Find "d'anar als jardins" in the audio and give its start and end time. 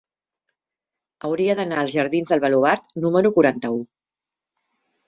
1.61-2.35